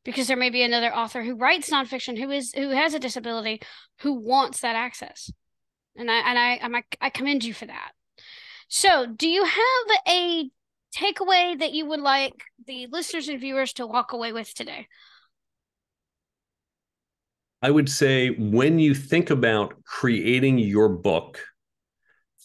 because 0.04 0.28
there 0.28 0.36
may 0.36 0.50
be 0.50 0.64
another 0.64 0.94
author 0.94 1.24
who 1.24 1.36
writes 1.36 1.70
nonfiction 1.70 2.18
who 2.18 2.32
is 2.32 2.52
who 2.54 2.70
has 2.72 2.96
a 2.96 3.00
disability 3.00 3.62
who 4.00 4.14
wants 4.14 4.62
that 4.62 4.76
access, 4.76 5.30
and 5.96 6.10
I 6.10 6.16
and 6.16 6.40
I 6.40 6.60
I'm, 6.64 6.84
I 7.00 7.10
commend 7.12 7.44
you 7.44 7.54
for 7.54 7.68
that. 7.68 7.92
So, 8.68 9.06
do 9.06 9.28
you 9.30 9.46
have 9.46 10.00
a 10.08 10.50
takeaway 10.98 11.60
that 11.60 11.74
you 11.74 11.86
would 11.86 12.02
like 12.02 12.44
the 12.66 12.88
listeners 12.92 13.28
and 13.30 13.40
viewers 13.40 13.74
to 13.74 13.86
walk 13.86 14.14
away 14.14 14.34
with 14.34 14.54
today? 14.56 14.88
I 17.64 17.72
would 17.72 17.90
say 17.90 18.32
when 18.32 18.78
you 18.78 18.94
think 18.94 19.30
about 19.30 19.82
creating 19.86 20.60
your 20.60 20.90
book, 20.90 21.40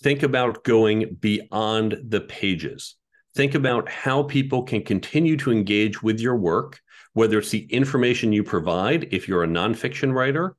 think 0.00 0.22
about 0.22 0.62
going 0.62 1.16
beyond 1.18 1.98
the 2.06 2.20
pages. 2.20 2.94
Think 3.34 3.56
about 3.56 3.88
how 3.88 4.22
people 4.22 4.62
can 4.62 4.84
continue 4.84 5.36
to 5.38 5.50
engage 5.50 6.04
with 6.04 6.20
your 6.20 6.36
work, 6.36 6.78
whether 7.14 7.40
it's 7.40 7.50
the 7.50 7.66
information 7.66 8.32
you 8.32 8.44
provide 8.44 9.08
if 9.12 9.26
you're 9.26 9.42
a 9.42 9.48
nonfiction 9.48 10.14
writer, 10.14 10.54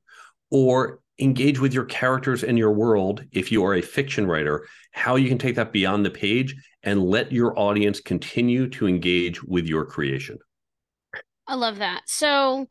or 0.50 1.00
engage 1.18 1.58
with 1.58 1.72
your 1.72 1.86
characters 1.86 2.44
and 2.44 2.58
your 2.58 2.72
world 2.72 3.24
if 3.32 3.50
you 3.50 3.64
are 3.64 3.76
a 3.76 3.82
fiction 3.82 4.26
writer, 4.26 4.66
how 4.92 5.16
you 5.16 5.30
can 5.30 5.38
take 5.38 5.56
that 5.56 5.72
beyond 5.72 6.04
the 6.04 6.10
page 6.10 6.54
and 6.82 7.02
let 7.02 7.32
your 7.32 7.58
audience 7.58 7.98
continue 7.98 8.68
to 8.68 8.86
engage 8.86 9.42
with 9.42 9.66
your 9.66 9.86
creation. 9.86 10.38
I 11.46 11.54
love 11.54 11.78
that. 11.78 12.02
So, 12.04 12.68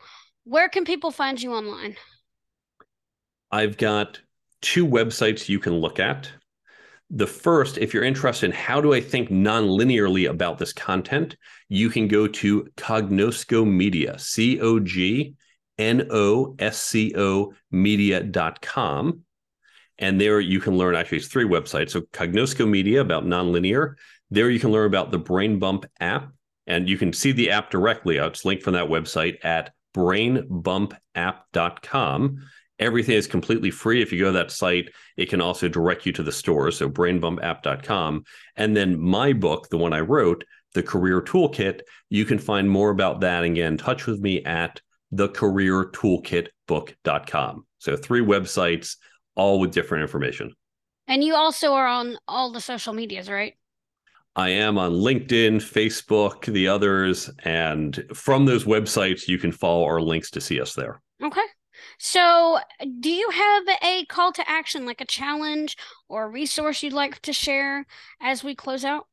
where 0.49 0.67
can 0.67 0.83
people 0.83 1.11
find 1.11 1.39
you 1.39 1.53
online? 1.53 1.95
I've 3.51 3.77
got 3.77 4.19
two 4.61 4.85
websites 4.85 5.47
you 5.47 5.59
can 5.59 5.73
look 5.73 5.99
at. 5.99 6.31
The 7.11 7.27
first, 7.27 7.77
if 7.77 7.93
you're 7.93 8.03
interested 8.03 8.47
in 8.47 8.51
how 8.51 8.81
do 8.81 8.93
I 8.93 9.01
think 9.01 9.29
non-linearly 9.29 10.29
about 10.29 10.57
this 10.57 10.73
content, 10.73 11.37
you 11.67 11.89
can 11.89 12.07
go 12.07 12.27
to 12.27 12.67
Cognosco 12.77 13.65
Media, 13.65 14.17
C 14.17 14.59
O 14.59 14.79
G 14.79 15.35
N 15.77 16.07
O 16.11 16.55
S 16.57 16.81
C 16.81 17.13
O 17.15 17.53
media.com. 17.71 19.21
And 19.99 20.19
there 20.19 20.39
you 20.39 20.59
can 20.59 20.77
learn 20.77 20.95
actually, 20.95 21.19
it's 21.19 21.27
three 21.27 21.45
websites. 21.45 21.91
So 21.91 22.01
Cognosco 22.01 22.67
Media 22.67 23.01
about 23.01 23.25
nonlinear. 23.25 23.95
There 24.31 24.49
you 24.49 24.59
can 24.59 24.71
learn 24.71 24.87
about 24.87 25.11
the 25.11 25.19
Brain 25.19 25.59
Bump 25.59 25.85
app. 25.99 26.31
And 26.65 26.87
you 26.87 26.97
can 26.97 27.13
see 27.13 27.31
the 27.31 27.51
app 27.51 27.71
directly. 27.71 28.17
It's 28.17 28.45
linked 28.45 28.63
from 28.63 28.73
that 28.73 28.87
website 28.87 29.43
at 29.43 29.73
brainbumpapp.com. 29.95 32.37
Everything 32.79 33.15
is 33.15 33.27
completely 33.27 33.71
free. 33.71 34.01
If 34.01 34.13
you 34.13 34.19
go 34.19 34.27
to 34.27 34.31
that 34.33 34.51
site, 34.51 34.89
it 35.17 35.29
can 35.29 35.41
also 35.41 35.67
direct 35.67 36.05
you 36.05 36.13
to 36.13 36.23
the 36.23 36.31
store. 36.31 36.71
So 36.71 36.89
brainbumpapp.com. 36.89 38.23
And 38.55 38.75
then 38.75 38.99
my 38.99 39.33
book, 39.33 39.69
the 39.69 39.77
one 39.77 39.93
I 39.93 39.99
wrote, 39.99 40.43
the 40.73 40.81
Career 40.83 41.21
Toolkit, 41.21 41.81
you 42.09 42.25
can 42.25 42.39
find 42.39 42.69
more 42.69 42.91
about 42.91 43.21
that 43.21 43.43
and 43.43 43.55
get 43.55 43.67
in 43.67 43.77
touch 43.77 44.05
with 44.05 44.19
me 44.19 44.43
at 44.45 44.81
thecareertoolkitbook.com. 45.13 47.65
So 47.79 47.97
three 47.97 48.21
websites, 48.21 48.97
all 49.35 49.59
with 49.59 49.71
different 49.71 50.03
information. 50.03 50.53
And 51.07 51.23
you 51.23 51.35
also 51.35 51.73
are 51.73 51.87
on 51.87 52.17
all 52.27 52.51
the 52.51 52.61
social 52.61 52.93
medias, 52.93 53.27
right? 53.29 53.55
I 54.39 54.49
am 54.51 54.77
on 54.77 54.93
LinkedIn, 54.93 55.57
Facebook, 55.57 56.45
the 56.45 56.69
others. 56.69 57.29
And 57.43 58.05
from 58.13 58.45
those 58.45 58.63
websites, 58.63 59.27
you 59.27 59.37
can 59.37 59.51
follow 59.51 59.83
our 59.83 59.99
links 59.99 60.31
to 60.31 60.39
see 60.39 60.61
us 60.61 60.73
there. 60.73 61.01
Okay. 61.21 61.43
So, 61.97 62.59
do 63.01 63.09
you 63.09 63.29
have 63.31 63.63
a 63.83 64.05
call 64.05 64.31
to 64.31 64.49
action, 64.49 64.85
like 64.85 65.01
a 65.01 65.05
challenge 65.05 65.75
or 66.07 66.23
a 66.23 66.29
resource 66.29 66.81
you'd 66.81 66.93
like 66.93 67.21
to 67.23 67.33
share 67.33 67.85
as 68.21 68.41
we 68.41 68.55
close 68.55 68.85
out? 68.85 69.07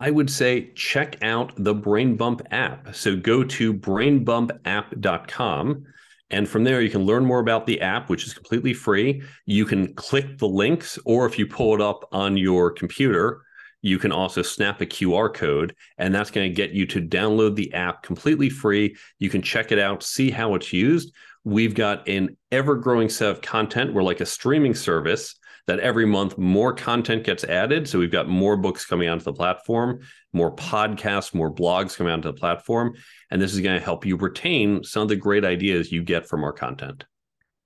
I 0.00 0.10
would 0.10 0.28
say 0.28 0.72
check 0.74 1.22
out 1.22 1.52
the 1.56 1.74
Brain 1.74 2.16
Bump 2.16 2.42
app. 2.50 2.96
So, 2.96 3.14
go 3.14 3.44
to 3.44 3.72
brainbumpapp.com. 3.72 5.84
And 6.32 6.48
from 6.48 6.64
there, 6.64 6.80
you 6.80 6.90
can 6.90 7.06
learn 7.06 7.24
more 7.24 7.38
about 7.38 7.64
the 7.64 7.80
app, 7.80 8.10
which 8.10 8.26
is 8.26 8.34
completely 8.34 8.74
free. 8.74 9.22
You 9.46 9.66
can 9.66 9.94
click 9.94 10.38
the 10.38 10.48
links, 10.48 10.98
or 11.04 11.26
if 11.26 11.38
you 11.38 11.46
pull 11.46 11.76
it 11.76 11.80
up 11.80 12.08
on 12.10 12.36
your 12.36 12.72
computer, 12.72 13.42
you 13.82 13.98
can 13.98 14.12
also 14.12 14.42
snap 14.42 14.80
a 14.80 14.86
QR 14.86 15.32
code, 15.32 15.74
and 15.98 16.14
that's 16.14 16.30
going 16.30 16.48
to 16.48 16.54
get 16.54 16.72
you 16.72 16.86
to 16.86 17.00
download 17.00 17.56
the 17.56 17.72
app 17.72 18.02
completely 18.02 18.50
free. 18.50 18.96
You 19.18 19.30
can 19.30 19.42
check 19.42 19.72
it 19.72 19.78
out, 19.78 20.02
see 20.02 20.30
how 20.30 20.54
it's 20.54 20.72
used. 20.72 21.14
We've 21.44 21.74
got 21.74 22.06
an 22.08 22.36
ever 22.52 22.76
growing 22.76 23.08
set 23.08 23.30
of 23.30 23.40
content. 23.40 23.94
We're 23.94 24.02
like 24.02 24.20
a 24.20 24.26
streaming 24.26 24.74
service 24.74 25.36
that 25.66 25.80
every 25.80 26.04
month 26.04 26.36
more 26.36 26.72
content 26.72 27.24
gets 27.24 27.44
added. 27.44 27.88
So 27.88 27.98
we've 27.98 28.10
got 28.10 28.28
more 28.28 28.56
books 28.56 28.84
coming 28.84 29.08
onto 29.08 29.24
the 29.24 29.32
platform, 29.32 30.00
more 30.32 30.54
podcasts, 30.54 31.32
more 31.32 31.52
blogs 31.54 31.96
coming 31.96 32.12
onto 32.12 32.28
the 32.28 32.38
platform. 32.38 32.94
And 33.30 33.40
this 33.40 33.54
is 33.54 33.60
going 33.60 33.78
to 33.78 33.84
help 33.84 34.04
you 34.04 34.16
retain 34.16 34.82
some 34.82 35.02
of 35.02 35.08
the 35.08 35.16
great 35.16 35.44
ideas 35.44 35.92
you 35.92 36.02
get 36.02 36.26
from 36.26 36.44
our 36.44 36.52
content. 36.52 37.04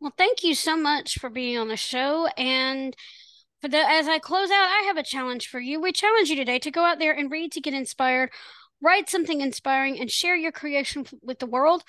Well, 0.00 0.12
thank 0.18 0.44
you 0.44 0.54
so 0.54 0.76
much 0.76 1.18
for 1.18 1.30
being 1.30 1.56
on 1.56 1.68
the 1.68 1.76
show. 1.76 2.26
And 2.36 2.94
the 3.68 3.78
as 3.78 4.08
I 4.08 4.18
close 4.18 4.50
out, 4.50 4.68
I 4.68 4.84
have 4.86 4.96
a 4.96 5.02
challenge 5.02 5.48
for 5.48 5.60
you. 5.60 5.80
We 5.80 5.92
challenge 5.92 6.28
you 6.28 6.36
today 6.36 6.58
to 6.60 6.70
go 6.70 6.84
out 6.84 6.98
there 6.98 7.12
and 7.12 7.30
read 7.30 7.52
to 7.52 7.60
get 7.60 7.74
inspired, 7.74 8.30
write 8.80 9.08
something 9.08 9.40
inspiring, 9.40 9.98
and 10.00 10.10
share 10.10 10.36
your 10.36 10.52
creation 10.52 11.06
with 11.22 11.38
the 11.38 11.46
world 11.46 11.82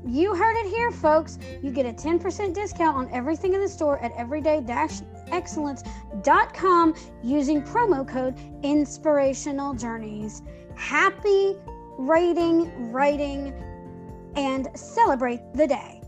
You 0.06 0.34
heard 0.34 0.56
it 0.56 0.70
here, 0.70 0.90
folks. 0.90 1.38
You 1.62 1.70
get 1.70 1.84
a 1.84 1.92
10% 1.92 2.54
discount 2.54 2.96
on 2.96 3.10
everything 3.12 3.52
in 3.54 3.60
the 3.60 3.68
store 3.68 3.98
at 3.98 4.12
everyday-excellence.com 4.16 6.94
using 7.22 7.62
promo 7.62 8.08
code 8.08 8.34
inspirational 8.62 9.74
journeys. 9.74 10.40
Happy 10.74 11.58
rating, 11.98 12.90
writing, 12.90 13.52
and 14.36 14.68
celebrate 14.74 15.42
the 15.52 15.66
day. 15.66 16.00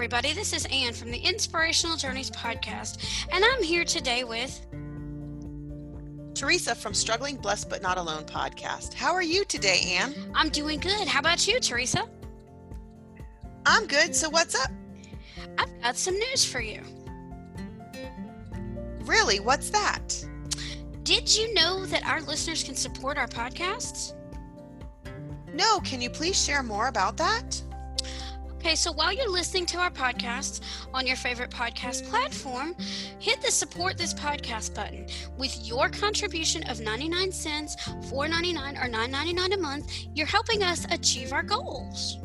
Everybody. 0.00 0.32
This 0.32 0.54
is 0.54 0.66
Anne 0.72 0.94
from 0.94 1.10
the 1.10 1.18
Inspirational 1.18 1.94
Journeys 1.94 2.30
podcast, 2.30 3.04
and 3.30 3.44
I'm 3.44 3.62
here 3.62 3.84
today 3.84 4.24
with 4.24 4.66
Teresa 6.32 6.74
from 6.74 6.94
Struggling 6.94 7.36
Blessed 7.36 7.68
But 7.68 7.82
Not 7.82 7.98
Alone 7.98 8.24
podcast. 8.24 8.94
How 8.94 9.12
are 9.12 9.20
you 9.20 9.44
today, 9.44 9.98
Anne? 9.98 10.14
I'm 10.34 10.48
doing 10.48 10.80
good. 10.80 11.06
How 11.06 11.20
about 11.20 11.46
you, 11.46 11.60
Teresa? 11.60 12.08
I'm 13.66 13.86
good. 13.86 14.16
So, 14.16 14.30
what's 14.30 14.54
up? 14.54 14.70
I've 15.58 15.82
got 15.82 15.96
some 15.98 16.14
news 16.14 16.46
for 16.46 16.62
you. 16.62 16.80
Really? 19.04 19.38
What's 19.38 19.68
that? 19.68 20.24
Did 21.02 21.36
you 21.36 21.52
know 21.52 21.84
that 21.84 22.06
our 22.06 22.22
listeners 22.22 22.64
can 22.64 22.74
support 22.74 23.18
our 23.18 23.28
podcasts? 23.28 24.14
No, 25.52 25.78
can 25.80 26.00
you 26.00 26.08
please 26.08 26.42
share 26.42 26.62
more 26.62 26.88
about 26.88 27.18
that? 27.18 27.62
Okay, 28.60 28.74
so 28.74 28.92
while 28.92 29.10
you're 29.10 29.30
listening 29.30 29.64
to 29.66 29.78
our 29.78 29.90
podcast 29.90 30.60
on 30.92 31.06
your 31.06 31.16
favorite 31.16 31.48
podcast 31.50 32.06
platform, 32.10 32.76
hit 33.18 33.40
the 33.40 33.50
support 33.50 33.96
this 33.96 34.12
podcast 34.12 34.74
button. 34.74 35.06
With 35.38 35.66
your 35.66 35.88
contribution 35.88 36.62
of 36.64 36.78
99 36.78 37.32
cents, 37.32 37.74
4.99 37.76 38.84
or 38.84 38.86
9.99 38.86 39.54
a 39.54 39.56
month, 39.56 40.04
you're 40.14 40.26
helping 40.26 40.62
us 40.62 40.86
achieve 40.90 41.32
our 41.32 41.42
goals. 41.42 42.18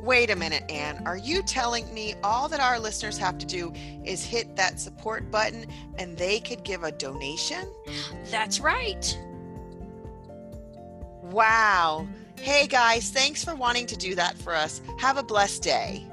Wait 0.00 0.30
a 0.30 0.36
minute, 0.36 0.64
Anne. 0.70 1.06
Are 1.06 1.18
you 1.18 1.42
telling 1.42 1.92
me 1.92 2.14
all 2.24 2.48
that 2.48 2.58
our 2.58 2.80
listeners 2.80 3.18
have 3.18 3.36
to 3.36 3.44
do 3.44 3.70
is 4.02 4.24
hit 4.24 4.56
that 4.56 4.80
support 4.80 5.30
button 5.30 5.66
and 5.98 6.16
they 6.16 6.40
could 6.40 6.64
give 6.64 6.84
a 6.84 6.90
donation? 6.90 7.70
That's 8.30 8.60
right. 8.60 9.14
Wow. 11.22 12.08
Hey 12.42 12.66
guys, 12.66 13.08
thanks 13.08 13.44
for 13.44 13.54
wanting 13.54 13.86
to 13.86 13.96
do 13.96 14.16
that 14.16 14.36
for 14.36 14.52
us. 14.52 14.80
Have 14.98 15.16
a 15.16 15.22
blessed 15.22 15.62
day. 15.62 16.04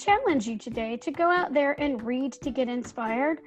Challenge 0.00 0.46
you 0.46 0.56
today 0.56 0.96
to 0.96 1.10
go 1.10 1.30
out 1.30 1.52
there 1.52 1.78
and 1.80 2.02
read 2.02 2.32
to 2.32 2.50
get 2.50 2.68
inspired, 2.68 3.40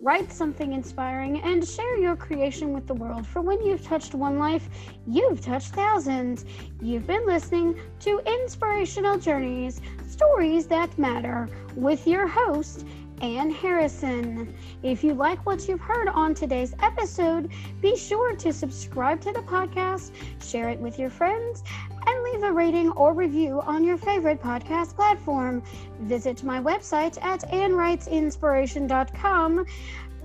write 0.00 0.32
something 0.32 0.72
inspiring, 0.72 1.40
and 1.42 1.66
share 1.66 1.98
your 1.98 2.16
creation 2.16 2.72
with 2.72 2.86
the 2.86 2.94
world. 2.94 3.26
For 3.26 3.42
when 3.42 3.60
you've 3.62 3.84
touched 3.84 4.14
one 4.14 4.38
life, 4.38 4.68
you've 5.06 5.40
touched 5.40 5.74
thousands. 5.74 6.44
You've 6.80 7.06
been 7.06 7.26
listening 7.26 7.78
to 8.00 8.20
Inspirational 8.26 9.18
Journeys 9.18 9.80
Stories 10.08 10.66
That 10.66 10.96
Matter 10.98 11.48
with 11.76 12.06
your 12.06 12.26
host, 12.26 12.86
Ann 13.20 13.50
Harrison. 13.50 14.54
If 14.82 15.04
you 15.04 15.12
like 15.14 15.46
what 15.46 15.68
you've 15.68 15.80
heard 15.80 16.08
on 16.08 16.34
today's 16.34 16.74
episode, 16.80 17.50
be 17.80 17.96
sure 17.96 18.34
to 18.36 18.52
subscribe 18.52 19.22
to 19.22 19.32
the 19.32 19.40
podcast, 19.40 20.10
share 20.42 20.68
it 20.68 20.78
with 20.78 20.98
your 20.98 21.08
friends, 21.10 21.62
and 22.06 22.22
leave 22.24 22.42
a 22.42 22.52
rating 22.52 22.90
or 22.92 23.14
review 23.14 23.60
on 23.60 23.82
your 23.84 23.96
favorite 23.96 24.42
podcast 24.42 24.94
platform. 24.94 25.62
Visit 26.00 26.44
my 26.44 26.60
website 26.60 27.18
at 27.22 27.40
annwritesinspiration.com, 27.50 29.66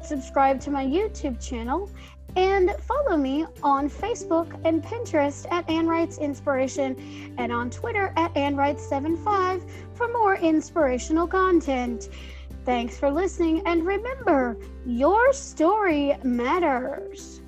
subscribe 0.01 0.59
to 0.61 0.71
my 0.71 0.85
YouTube 0.85 1.45
channel, 1.45 1.89
and 2.35 2.71
follow 2.79 3.15
me 3.15 3.45
on 3.61 3.87
Facebook 3.89 4.59
and 4.65 4.83
Pinterest 4.83 5.45
at 5.51 5.69
Ann 5.69 5.87
Writes 5.87 6.17
Inspiration 6.17 7.35
and 7.37 7.51
on 7.51 7.69
Twitter 7.69 8.11
at 8.15 8.35
Ann 8.35 8.55
Writes75 8.55 9.69
for 9.93 10.07
more 10.07 10.37
inspirational 10.37 11.27
content. 11.27 12.09
Thanks 12.65 12.97
for 12.97 13.11
listening, 13.11 13.61
and 13.65 13.85
remember, 13.85 14.57
your 14.85 15.33
story 15.33 16.17
matters. 16.23 17.42